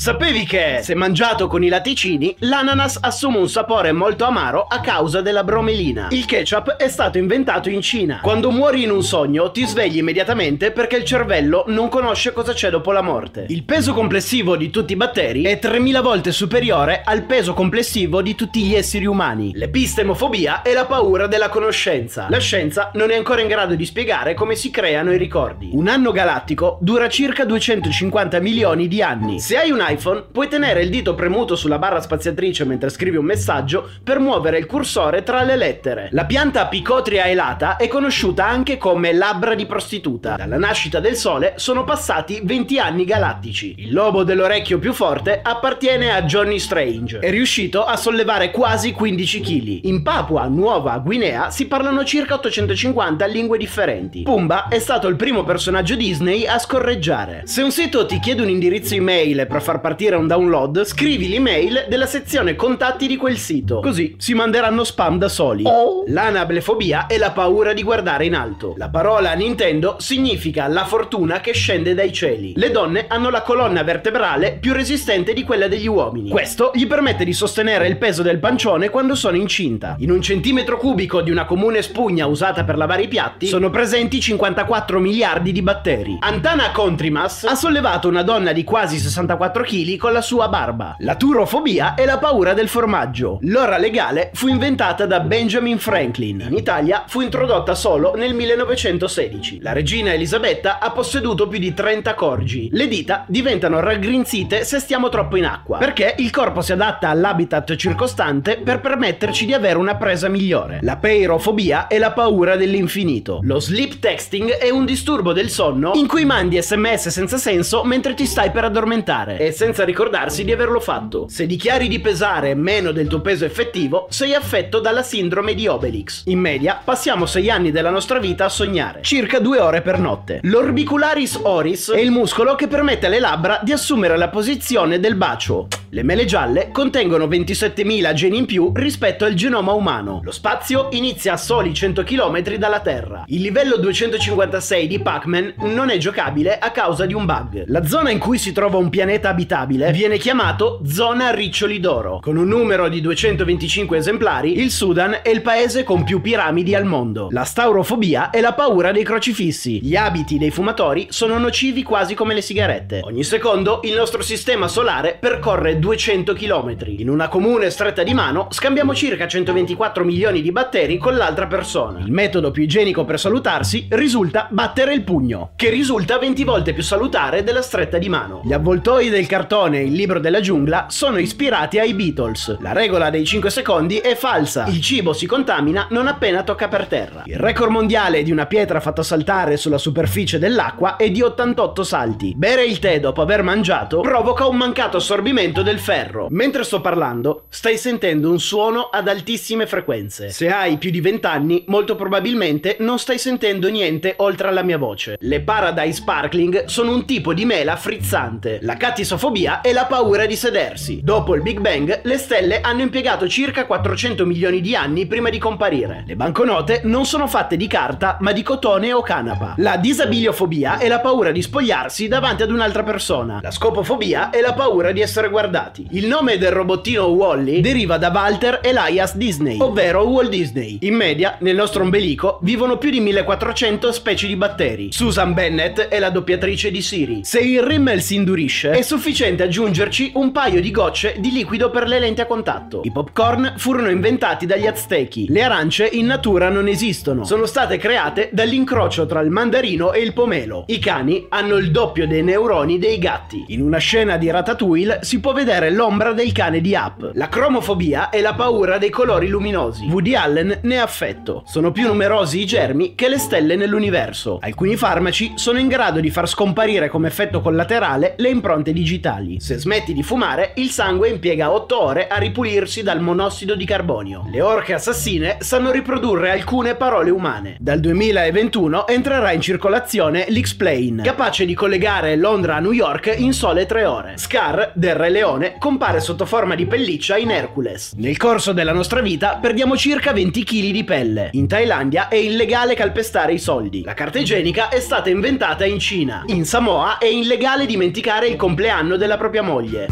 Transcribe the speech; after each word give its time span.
Sapevi 0.00 0.46
che, 0.46 0.78
se 0.80 0.94
mangiato 0.94 1.46
con 1.46 1.62
i 1.62 1.68
latticini, 1.68 2.34
l'ananas 2.38 2.96
assume 3.02 3.36
un 3.36 3.50
sapore 3.50 3.92
molto 3.92 4.24
amaro 4.24 4.62
a 4.66 4.80
causa 4.80 5.20
della 5.20 5.44
bromelina? 5.44 6.06
Il 6.08 6.24
ketchup 6.24 6.76
è 6.76 6.88
stato 6.88 7.18
inventato 7.18 7.68
in 7.68 7.82
Cina. 7.82 8.20
Quando 8.22 8.50
muori 8.50 8.82
in 8.82 8.92
un 8.92 9.02
sogno, 9.02 9.50
ti 9.50 9.66
svegli 9.66 9.98
immediatamente 9.98 10.70
perché 10.70 10.96
il 10.96 11.04
cervello 11.04 11.64
non 11.66 11.90
conosce 11.90 12.32
cosa 12.32 12.54
c'è 12.54 12.70
dopo 12.70 12.92
la 12.92 13.02
morte. 13.02 13.44
Il 13.50 13.64
peso 13.64 13.92
complessivo 13.92 14.56
di 14.56 14.70
tutti 14.70 14.94
i 14.94 14.96
batteri 14.96 15.42
è 15.42 15.58
3000 15.58 16.00
volte 16.00 16.32
superiore 16.32 17.02
al 17.04 17.24
peso 17.24 17.52
complessivo 17.52 18.22
di 18.22 18.34
tutti 18.34 18.62
gli 18.62 18.74
esseri 18.74 19.04
umani. 19.04 19.52
L'epistemofobia 19.54 20.62
è 20.62 20.72
la 20.72 20.86
paura 20.86 21.26
della 21.26 21.50
conoscenza. 21.50 22.26
La 22.30 22.40
scienza 22.40 22.90
non 22.94 23.10
è 23.10 23.16
ancora 23.16 23.42
in 23.42 23.48
grado 23.48 23.74
di 23.74 23.84
spiegare 23.84 24.32
come 24.32 24.54
si 24.54 24.70
creano 24.70 25.12
i 25.12 25.18
ricordi. 25.18 25.68
Un 25.74 25.88
anno 25.88 26.10
galattico 26.10 26.78
dura 26.80 27.06
circa 27.10 27.44
250 27.44 28.40
milioni 28.40 28.88
di 28.88 29.02
anni. 29.02 29.40
Se 29.40 29.58
hai 29.58 29.70
un 29.70 29.88
iPhone, 29.90 30.24
puoi 30.30 30.48
tenere 30.48 30.82
il 30.82 30.90
dito 30.90 31.14
premuto 31.14 31.56
sulla 31.56 31.78
barra 31.78 32.00
spaziatrice 32.00 32.64
mentre 32.64 32.88
scrivi 32.88 33.16
un 33.16 33.24
messaggio 33.24 33.88
per 34.02 34.18
muovere 34.18 34.58
il 34.58 34.66
cursore 34.66 35.22
tra 35.22 35.42
le 35.42 35.56
lettere. 35.56 36.08
La 36.12 36.24
pianta 36.24 36.66
Picotria 36.66 37.26
elata 37.26 37.76
è 37.76 37.88
conosciuta 37.88 38.46
anche 38.46 38.78
come 38.78 39.12
labbra 39.12 39.54
di 39.54 39.66
prostituta. 39.66 40.36
Dalla 40.36 40.58
nascita 40.58 41.00
del 41.00 41.16
Sole 41.16 41.54
sono 41.56 41.84
passati 41.84 42.40
20 42.42 42.78
anni 42.78 43.04
galattici. 43.04 43.74
Il 43.78 43.92
lobo 43.92 44.24
dell'orecchio 44.24 44.78
più 44.78 44.92
forte 44.92 45.40
appartiene 45.42 46.12
a 46.12 46.22
Johnny 46.22 46.58
Strange. 46.58 47.18
È 47.18 47.30
riuscito 47.30 47.84
a 47.84 47.96
sollevare 47.96 48.50
quasi 48.50 48.92
15 48.92 49.40
kg. 49.40 49.84
In 49.84 50.02
Papua 50.02 50.46
Nuova 50.46 50.98
Guinea 50.98 51.50
si 51.50 51.66
parlano 51.66 52.04
circa 52.04 52.34
850 52.34 53.26
lingue 53.26 53.58
differenti. 53.58 54.22
Pumba 54.22 54.68
è 54.68 54.78
stato 54.78 55.08
il 55.08 55.16
primo 55.16 55.44
personaggio 55.44 55.94
Disney 55.96 56.46
a 56.46 56.58
scorreggiare. 56.58 57.42
Se 57.44 57.62
un 57.62 57.70
sito 57.70 58.06
ti 58.06 58.18
chiede 58.20 58.42
un 58.42 58.48
indirizzo 58.48 58.94
email 58.94 59.46
per 59.46 59.62
far 59.70 59.80
partire 59.80 60.16
un 60.16 60.26
download, 60.26 60.84
scrivi 60.84 61.28
l'email 61.28 61.86
della 61.88 62.06
sezione 62.06 62.56
contatti 62.56 63.06
di 63.06 63.16
quel 63.16 63.38
sito. 63.38 63.78
Così 63.78 64.16
si 64.18 64.34
manderanno 64.34 64.82
spam 64.82 65.16
da 65.16 65.28
soli. 65.28 65.62
L'anablefobia 66.06 67.06
è 67.06 67.16
la 67.18 67.30
paura 67.30 67.72
di 67.72 67.84
guardare 67.84 68.24
in 68.24 68.34
alto. 68.34 68.74
La 68.76 68.88
parola 68.88 69.32
Nintendo 69.34 69.94
significa 70.00 70.66
la 70.66 70.84
fortuna 70.84 71.38
che 71.38 71.52
scende 71.52 71.94
dai 71.94 72.12
cieli. 72.12 72.54
Le 72.56 72.72
donne 72.72 73.04
hanno 73.06 73.30
la 73.30 73.42
colonna 73.42 73.84
vertebrale 73.84 74.58
più 74.58 74.72
resistente 74.72 75.34
di 75.34 75.44
quella 75.44 75.68
degli 75.68 75.86
uomini. 75.86 76.30
Questo 76.30 76.72
gli 76.74 76.88
permette 76.88 77.24
di 77.24 77.32
sostenere 77.32 77.86
il 77.86 77.96
peso 77.96 78.22
del 78.22 78.40
pancione 78.40 78.88
quando 78.88 79.14
sono 79.14 79.36
incinta. 79.36 79.94
In 80.00 80.10
un 80.10 80.20
centimetro 80.20 80.78
cubico 80.78 81.20
di 81.20 81.30
una 81.30 81.44
comune 81.44 81.82
spugna 81.82 82.26
usata 82.26 82.64
per 82.64 82.76
lavare 82.76 83.02
i 83.02 83.08
piatti 83.08 83.46
sono 83.46 83.70
presenti 83.70 84.18
54 84.18 84.98
miliardi 84.98 85.52
di 85.52 85.62
batteri. 85.62 86.16
Antana 86.18 86.72
Contrimas 86.72 87.44
ha 87.44 87.54
sollevato 87.54 88.08
una 88.08 88.24
donna 88.24 88.50
di 88.50 88.64
quasi 88.64 88.98
64 88.98 89.59
kg 89.62 89.96
con 89.96 90.12
la 90.12 90.20
sua 90.20 90.48
barba. 90.48 90.96
La 91.00 91.16
turofobia 91.16 91.94
è 91.94 92.04
la 92.04 92.18
paura 92.18 92.52
del 92.54 92.68
formaggio. 92.68 93.38
L'ora 93.42 93.78
legale 93.78 94.30
fu 94.34 94.48
inventata 94.48 95.06
da 95.06 95.20
Benjamin 95.20 95.78
Franklin. 95.78 96.46
In 96.48 96.56
Italia 96.56 97.04
fu 97.06 97.20
introdotta 97.20 97.74
solo 97.74 98.14
nel 98.14 98.34
1916. 98.34 99.60
La 99.62 99.72
regina 99.72 100.12
Elisabetta 100.12 100.78
ha 100.78 100.90
posseduto 100.90 101.48
più 101.48 101.58
di 101.58 101.74
30 101.74 102.14
corgi. 102.14 102.68
Le 102.72 102.88
dita 102.88 103.24
diventano 103.28 103.80
raggrinzite 103.80 104.64
se 104.64 104.78
stiamo 104.78 105.08
troppo 105.08 105.36
in 105.36 105.44
acqua, 105.44 105.78
perché 105.78 106.14
il 106.18 106.30
corpo 106.30 106.60
si 106.60 106.72
adatta 106.72 107.08
all'habitat 107.08 107.76
circostante 107.76 108.58
per 108.58 108.80
permetterci 108.80 109.46
di 109.46 109.54
avere 109.54 109.78
una 109.78 109.96
presa 109.96 110.28
migliore. 110.28 110.78
La 110.82 110.96
peirofobia 110.96 111.86
è 111.86 111.98
la 111.98 112.12
paura 112.12 112.56
dell'infinito. 112.56 113.40
Lo 113.42 113.60
sleep 113.60 113.98
texting 113.98 114.50
è 114.50 114.70
un 114.70 114.84
disturbo 114.84 115.32
del 115.32 115.50
sonno 115.50 115.92
in 115.94 116.06
cui 116.06 116.24
mandi 116.24 116.60
sms 116.60 117.08
senza 117.08 117.36
senso 117.36 117.84
mentre 117.84 118.14
ti 118.14 118.26
stai 118.26 118.50
per 118.50 118.64
addormentare 118.64 119.38
e 119.38 119.49
senza 119.52 119.84
ricordarsi 119.84 120.44
di 120.44 120.52
averlo 120.52 120.80
fatto. 120.80 121.26
Se 121.28 121.46
dichiari 121.46 121.88
di 121.88 122.00
pesare 122.00 122.54
meno 122.54 122.92
del 122.92 123.06
tuo 123.06 123.20
peso 123.20 123.44
effettivo, 123.44 124.06
sei 124.10 124.34
affetto 124.34 124.80
dalla 124.80 125.02
sindrome 125.02 125.54
di 125.54 125.66
Obelix. 125.66 126.22
In 126.26 126.38
media 126.38 126.80
passiamo 126.82 127.26
6 127.26 127.50
anni 127.50 127.70
della 127.70 127.90
nostra 127.90 128.18
vita 128.18 128.44
a 128.44 128.48
sognare, 128.48 129.02
circa 129.02 129.38
2 129.38 129.58
ore 129.58 129.82
per 129.82 129.98
notte. 129.98 130.40
L'orbicularis 130.42 131.40
oris 131.42 131.90
è 131.90 132.00
il 132.00 132.10
muscolo 132.10 132.54
che 132.54 132.68
permette 132.68 133.06
alle 133.06 133.20
labbra 133.20 133.60
di 133.62 133.72
assumere 133.72 134.16
la 134.16 134.28
posizione 134.28 135.00
del 135.00 135.14
bacio. 135.14 135.68
Le 135.92 136.04
mele 136.04 136.24
gialle 136.24 136.68
contengono 136.70 137.26
27.000 137.26 138.12
geni 138.12 138.38
in 138.38 138.46
più 138.46 138.70
rispetto 138.72 139.24
al 139.24 139.34
genoma 139.34 139.72
umano. 139.72 140.20
Lo 140.22 140.30
spazio 140.30 140.86
inizia 140.92 141.32
a 141.32 141.36
soli 141.36 141.74
100 141.74 142.04
km 142.04 142.54
dalla 142.54 142.78
Terra. 142.78 143.24
Il 143.26 143.40
livello 143.40 143.76
256 143.76 144.86
di 144.86 145.00
Pac-Man 145.00 145.54
non 145.62 145.90
è 145.90 145.96
giocabile 145.96 146.60
a 146.60 146.70
causa 146.70 147.06
di 147.06 147.14
un 147.14 147.24
bug. 147.24 147.64
La 147.66 147.84
zona 147.84 148.10
in 148.10 148.20
cui 148.20 148.38
si 148.38 148.52
trova 148.52 148.76
un 148.76 148.88
pianeta 148.88 149.30
abitabile 149.30 149.90
viene 149.90 150.16
chiamato 150.18 150.80
zona 150.84 151.32
riccioli 151.32 151.80
d'oro. 151.80 152.20
Con 152.20 152.36
un 152.36 152.46
numero 152.46 152.88
di 152.88 153.00
225 153.00 153.98
esemplari, 153.98 154.60
il 154.60 154.70
Sudan 154.70 155.18
è 155.24 155.28
il 155.28 155.42
paese 155.42 155.82
con 155.82 156.04
più 156.04 156.20
piramidi 156.20 156.72
al 156.72 156.84
mondo. 156.84 157.26
La 157.32 157.42
staurofobia 157.42 158.30
è 158.30 158.40
la 158.40 158.52
paura 158.52 158.92
dei 158.92 159.02
crocifissi. 159.02 159.80
Gli 159.84 159.96
abiti 159.96 160.38
dei 160.38 160.52
fumatori 160.52 161.08
sono 161.10 161.36
nocivi 161.36 161.82
quasi 161.82 162.14
come 162.14 162.34
le 162.34 162.42
sigarette. 162.42 163.00
Ogni 163.02 163.24
secondo 163.24 163.80
il 163.82 163.96
nostro 163.96 164.22
sistema 164.22 164.68
solare 164.68 165.16
percorre 165.18 165.78
200 165.80 166.34
km. 166.34 166.76
In 166.98 167.10
una 167.10 167.26
comune 167.26 167.70
stretta 167.70 168.04
di 168.04 168.14
mano 168.14 168.46
scambiamo 168.50 168.94
circa 168.94 169.26
124 169.26 170.04
milioni 170.04 170.42
di 170.42 170.52
batteri 170.52 170.98
con 170.98 171.16
l'altra 171.16 171.48
persona. 171.48 171.98
Il 171.98 172.12
metodo 172.12 172.52
più 172.52 172.62
igienico 172.62 173.04
per 173.04 173.18
salutarsi 173.18 173.88
risulta 173.90 174.46
battere 174.50 174.94
il 174.94 175.02
pugno, 175.02 175.52
che 175.56 175.70
risulta 175.70 176.18
20 176.18 176.44
volte 176.44 176.72
più 176.72 176.84
salutare 176.84 177.42
della 177.42 177.62
stretta 177.62 177.98
di 177.98 178.08
mano. 178.08 178.42
Gli 178.44 178.52
avvoltoi 178.52 179.08
del 179.08 179.26
cartone 179.26 179.80
e 179.80 179.84
il 179.84 179.92
libro 179.92 180.20
della 180.20 180.40
giungla 180.40 180.86
sono 180.88 181.18
ispirati 181.18 181.78
ai 181.78 181.94
Beatles. 181.94 182.58
La 182.60 182.72
regola 182.72 183.10
dei 183.10 183.24
5 183.24 183.50
secondi 183.50 183.96
è 183.96 184.14
falsa. 184.14 184.66
Il 184.66 184.80
cibo 184.80 185.12
si 185.12 185.26
contamina 185.26 185.86
non 185.90 186.06
appena 186.06 186.42
tocca 186.42 186.68
per 186.68 186.86
terra. 186.86 187.22
Il 187.24 187.38
record 187.38 187.70
mondiale 187.70 188.22
di 188.22 188.30
una 188.30 188.46
pietra 188.46 188.80
fatta 188.80 189.02
saltare 189.02 189.56
sulla 189.56 189.78
superficie 189.78 190.38
dell'acqua 190.38 190.96
è 190.96 191.10
di 191.10 191.22
88 191.22 191.82
salti. 191.82 192.34
Bere 192.36 192.64
il 192.64 192.78
tè 192.78 193.00
dopo 193.00 193.22
aver 193.22 193.42
mangiato 193.42 194.00
provoca 194.00 194.46
un 194.46 194.56
mancato 194.56 194.98
assorbimento 194.98 195.62
del 195.62 195.69
ferro. 195.78 196.26
Mentre 196.30 196.64
sto 196.64 196.80
parlando, 196.80 197.44
stai 197.48 197.78
sentendo 197.78 198.30
un 198.30 198.40
suono 198.40 198.88
ad 198.90 199.08
altissime 199.08 199.66
frequenze. 199.66 200.30
Se 200.30 200.48
hai 200.50 200.76
più 200.78 200.90
di 200.90 201.00
20 201.00 201.26
anni, 201.26 201.64
molto 201.68 201.94
probabilmente 201.94 202.76
non 202.80 202.98
stai 202.98 203.18
sentendo 203.18 203.68
niente 203.68 204.14
oltre 204.18 204.48
alla 204.48 204.62
mia 204.62 204.78
voce. 204.78 205.16
Le 205.20 205.40
Paradise 205.40 206.00
Sparkling 206.00 206.64
sono 206.64 206.92
un 206.92 207.04
tipo 207.04 207.32
di 207.34 207.44
mela 207.44 207.76
frizzante. 207.76 208.58
La 208.62 208.76
catisofobia 208.76 209.60
è 209.60 209.72
la 209.72 209.84
paura 209.84 210.26
di 210.26 210.36
sedersi. 210.36 211.00
Dopo 211.02 211.34
il 211.34 211.42
Big 211.42 211.60
Bang, 211.60 212.00
le 212.02 212.18
stelle 212.18 212.60
hanno 212.60 212.82
impiegato 212.82 213.28
circa 213.28 213.66
400 213.66 214.26
milioni 214.26 214.60
di 214.60 214.74
anni 214.74 215.06
prima 215.06 215.30
di 215.30 215.38
comparire. 215.38 216.04
Le 216.06 216.16
banconote 216.16 216.80
non 216.84 217.06
sono 217.06 217.26
fatte 217.26 217.56
di 217.56 217.66
carta, 217.66 218.16
ma 218.20 218.32
di 218.32 218.42
cotone 218.42 218.92
o 218.92 219.02
canapa. 219.02 219.54
La 219.58 219.76
disabiliofobia 219.76 220.78
è 220.78 220.88
la 220.88 221.00
paura 221.00 221.30
di 221.30 221.42
spogliarsi 221.42 222.08
davanti 222.08 222.42
ad 222.42 222.50
un'altra 222.50 222.82
persona. 222.82 223.40
La 223.42 223.50
scopofobia 223.50 224.30
è 224.30 224.40
la 224.40 224.54
paura 224.54 224.92
di 224.92 225.00
essere 225.00 225.28
guardati. 225.28 225.59
Il 225.90 226.06
nome 226.06 226.38
del 226.38 226.52
robottino 226.52 227.06
Wally 227.06 227.60
deriva 227.60 227.98
da 227.98 228.10
Walter 228.12 228.60
Elias 228.62 229.16
Disney, 229.16 229.58
ovvero 229.60 230.06
Walt 230.06 230.30
Disney. 230.30 230.78
In 230.82 230.94
media, 230.94 231.36
nel 231.40 231.54
nostro 231.54 231.82
ombelico, 231.82 232.38
vivono 232.42 232.78
più 232.78 232.90
di 232.90 233.00
1400 233.00 233.92
specie 233.92 234.26
di 234.26 234.36
batteri. 234.36 234.92
Susan 234.92 235.34
Bennett 235.34 235.80
è 235.80 235.98
la 235.98 236.08
doppiatrice 236.10 236.70
di 236.70 236.80
Siri. 236.80 237.20
Se 237.24 237.40
il 237.40 237.62
rimmel 237.62 238.00
si 238.00 238.14
indurisce, 238.14 238.70
è 238.70 238.82
sufficiente 238.82 239.42
aggiungerci 239.42 240.12
un 240.14 240.32
paio 240.32 240.60
di 240.60 240.70
gocce 240.70 241.16
di 241.18 241.30
liquido 241.30 241.68
per 241.70 241.86
le 241.86 241.98
lenti 241.98 242.22
a 242.22 242.26
contatto. 242.26 242.80
I 242.84 242.90
popcorn 242.90 243.54
furono 243.56 243.90
inventati 243.90 244.46
dagli 244.46 244.66
aztechi. 244.66 245.26
Le 245.28 245.42
arance 245.42 245.86
in 245.86 246.06
natura 246.06 246.48
non 246.48 246.68
esistono. 246.68 247.24
Sono 247.24 247.44
state 247.44 247.76
create 247.76 248.30
dall'incrocio 248.32 249.04
tra 249.06 249.20
il 249.20 249.30
mandarino 249.30 249.92
e 249.92 250.00
il 250.00 250.14
pomelo. 250.14 250.64
I 250.68 250.78
cani 250.78 251.26
hanno 251.28 251.56
il 251.56 251.70
doppio 251.70 252.06
dei 252.06 252.22
neuroni 252.22 252.78
dei 252.78 252.98
gatti. 252.98 253.44
In 253.48 253.60
una 253.60 253.78
scena 253.78 254.16
di 254.16 254.30
Ratatouille 254.30 255.00
si 255.02 255.20
può 255.20 255.32
vedere 255.32 255.49
l'ombra 255.58 256.12
del 256.12 256.30
cane 256.30 256.60
di 256.60 256.74
Up. 256.74 257.10
La 257.14 257.28
cromofobia 257.28 258.08
è 258.10 258.20
la 258.20 258.34
paura 258.34 258.78
dei 258.78 258.90
colori 258.90 259.26
luminosi. 259.26 259.86
Woody 259.86 260.14
Allen 260.14 260.60
ne 260.62 260.78
ha 260.78 260.84
affetto. 260.84 261.42
Sono 261.44 261.72
più 261.72 261.88
numerosi 261.88 262.40
i 262.40 262.46
germi 262.46 262.94
che 262.94 263.08
le 263.08 263.18
stelle 263.18 263.56
nell'universo. 263.56 264.38
Alcuni 264.40 264.76
farmaci 264.76 265.32
sono 265.34 265.58
in 265.58 265.66
grado 265.66 265.98
di 265.98 266.10
far 266.10 266.28
scomparire 266.28 266.88
come 266.88 267.08
effetto 267.08 267.40
collaterale 267.40 268.14
le 268.18 268.28
impronte 268.28 268.72
digitali. 268.72 269.40
Se 269.40 269.56
smetti 269.58 269.92
di 269.92 270.04
fumare, 270.04 270.52
il 270.56 270.70
sangue 270.70 271.08
impiega 271.08 271.50
8 271.50 271.82
ore 271.82 272.06
a 272.06 272.18
ripulirsi 272.18 272.84
dal 272.84 273.00
monossido 273.00 273.56
di 273.56 273.64
carbonio. 273.64 274.28
Le 274.30 274.40
orche 274.40 274.74
assassine 274.74 275.38
sanno 275.40 275.72
riprodurre 275.72 276.30
alcune 276.30 276.76
parole 276.76 277.10
umane. 277.10 277.56
Dal 277.58 277.80
2021 277.80 278.86
entrerà 278.86 279.32
in 279.32 279.40
circolazione 279.40 280.26
l'X-Plane, 280.28 281.02
capace 281.02 281.44
di 281.44 281.54
collegare 281.54 282.14
Londra 282.14 282.56
a 282.56 282.60
New 282.60 282.72
York 282.72 283.14
in 283.16 283.32
sole 283.32 283.66
3 283.66 283.84
ore. 283.84 284.12
Scar, 284.16 284.72
del 284.74 284.94
Re 284.94 285.08
Leone, 285.08 285.29
Simone 285.30 285.58
compare 285.58 286.00
sotto 286.00 286.26
forma 286.26 286.56
di 286.56 286.66
pelliccia 286.66 287.16
in 287.16 287.30
Hercules. 287.30 287.92
Nel 287.96 288.16
corso 288.16 288.52
della 288.52 288.72
nostra 288.72 289.00
vita 289.00 289.36
perdiamo 289.36 289.76
circa 289.76 290.12
20 290.12 290.42
kg 290.42 290.70
di 290.70 290.84
pelle. 290.84 291.30
In 291.32 291.46
Thailandia 291.46 292.08
è 292.08 292.16
illegale 292.16 292.74
calpestare 292.74 293.32
i 293.32 293.38
soldi. 293.38 293.84
La 293.84 293.94
carta 293.94 294.18
igienica 294.18 294.68
è 294.68 294.80
stata 294.80 295.08
inventata 295.08 295.64
in 295.64 295.78
Cina. 295.78 296.24
In 296.26 296.44
Samoa 296.44 296.98
è 296.98 297.06
illegale 297.06 297.66
dimenticare 297.66 298.26
il 298.26 298.36
compleanno 298.36 298.96
della 298.96 299.16
propria 299.16 299.42
moglie. 299.42 299.86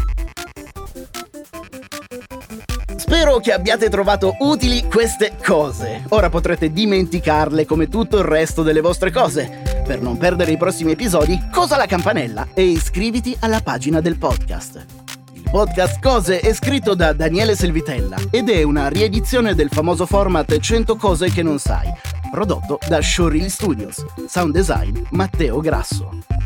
Spero 2.97 3.39
che 3.39 3.53
abbiate 3.53 3.89
trovato 3.89 4.35
utili 4.39 4.83
queste 4.83 5.37
cose. 5.43 6.03
Ora 6.09 6.29
potrete 6.29 6.71
dimenticarle 6.71 7.65
come 7.65 7.87
tutto 7.87 8.17
il 8.17 8.25
resto 8.25 8.61
delle 8.61 8.81
vostre 8.81 9.11
cose. 9.11 9.61
Per 9.85 10.01
non 10.01 10.17
perdere 10.17 10.51
i 10.51 10.57
prossimi 10.57 10.91
episodi, 10.91 11.39
cosa 11.51 11.77
la 11.77 11.87
campanella 11.87 12.49
e 12.53 12.63
iscriviti 12.63 13.35
alla 13.39 13.61
pagina 13.61 14.01
del 14.01 14.17
podcast. 14.17 14.98
Podcast 15.51 15.99
Cose 15.99 16.39
è 16.41 16.53
scritto 16.53 16.93
da 16.93 17.11
Daniele 17.11 17.55
Selvitella 17.55 18.17
ed 18.29 18.49
è 18.49 18.61
una 18.61 18.87
riedizione 18.87 19.55
del 19.55 19.69
famoso 19.69 20.05
format 20.05 20.59
100 20.59 20.95
cose 20.95 21.31
che 21.31 21.41
non 21.41 21.57
sai, 21.57 21.91
prodotto 22.31 22.77
da 22.87 23.01
Showreel 23.01 23.49
Studios. 23.49 24.05
Sound 24.27 24.53
design 24.53 25.01
Matteo 25.09 25.59
Grasso. 25.59 26.38